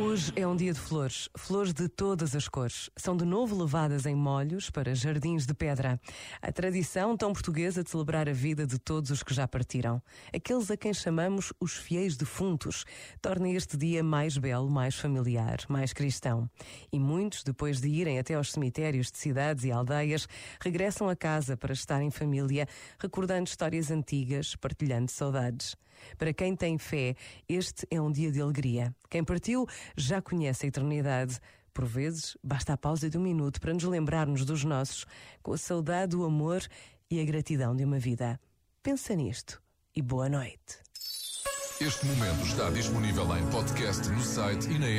[0.00, 2.88] Hoje é um dia de flores, flores de todas as cores.
[2.96, 6.00] São de novo levadas em molhos para jardins de pedra.
[6.40, 10.02] A tradição tão portuguesa de celebrar a vida de todos os que já partiram,
[10.34, 12.86] aqueles a quem chamamos os fiéis defuntos,
[13.20, 16.48] torna este dia mais belo, mais familiar, mais cristão.
[16.90, 20.26] E muitos, depois de irem até aos cemitérios de cidades e aldeias,
[20.62, 22.66] regressam a casa para estar em família,
[22.98, 25.76] recordando histórias antigas, partilhando saudades.
[26.18, 27.14] Para quem tem fé,
[27.48, 28.94] este é um dia de alegria.
[29.08, 31.38] Quem partiu já conhece a eternidade.
[31.72, 35.06] Por vezes, basta a pausa de um minuto para nos lembrarmos dos nossos,
[35.42, 36.62] com a saudade, o amor
[37.10, 38.40] e a gratidão de uma vida.
[38.82, 39.62] Pensa nisto
[39.94, 40.78] e boa noite.
[41.80, 44.98] Este momento está disponível em podcast no site e na app.